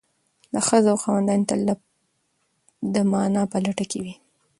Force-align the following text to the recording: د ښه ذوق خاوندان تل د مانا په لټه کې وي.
د 0.53 0.55
ښه 0.65 0.77
ذوق 0.85 0.99
خاوندان 1.03 1.41
تل 1.49 1.61
د 2.93 2.95
مانا 3.11 3.43
په 3.51 3.57
لټه 3.65 3.85
کې 3.91 3.99
وي. 4.03 4.13